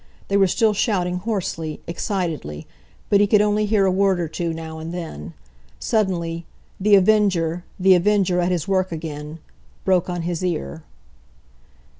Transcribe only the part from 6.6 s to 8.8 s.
"The Avenger! The Avenger at his